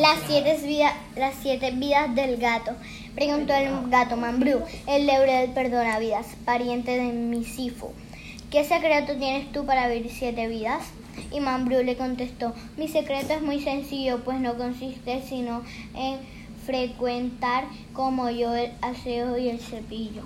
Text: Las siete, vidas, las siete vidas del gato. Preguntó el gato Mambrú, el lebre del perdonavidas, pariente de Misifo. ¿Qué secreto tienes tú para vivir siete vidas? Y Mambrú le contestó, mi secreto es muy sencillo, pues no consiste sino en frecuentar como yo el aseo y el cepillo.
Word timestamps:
Las 0.00 0.20
siete, 0.26 0.56
vidas, 0.66 0.94
las 1.16 1.34
siete 1.42 1.70
vidas 1.72 2.14
del 2.14 2.38
gato. 2.38 2.72
Preguntó 3.14 3.52
el 3.52 3.90
gato 3.90 4.16
Mambrú, 4.16 4.62
el 4.86 5.06
lebre 5.06 5.34
del 5.34 5.50
perdonavidas, 5.50 6.28
pariente 6.46 6.96
de 6.96 7.12
Misifo. 7.12 7.92
¿Qué 8.50 8.64
secreto 8.64 9.14
tienes 9.18 9.52
tú 9.52 9.66
para 9.66 9.88
vivir 9.88 10.10
siete 10.10 10.48
vidas? 10.48 10.82
Y 11.30 11.40
Mambrú 11.40 11.82
le 11.82 11.98
contestó, 11.98 12.54
mi 12.78 12.88
secreto 12.88 13.34
es 13.34 13.42
muy 13.42 13.60
sencillo, 13.60 14.24
pues 14.24 14.40
no 14.40 14.56
consiste 14.56 15.20
sino 15.28 15.62
en 15.94 16.20
frecuentar 16.64 17.64
como 17.92 18.30
yo 18.30 18.54
el 18.54 18.72
aseo 18.80 19.36
y 19.36 19.50
el 19.50 19.60
cepillo. 19.60 20.22